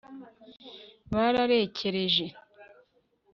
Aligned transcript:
bararekereje 1.13 2.25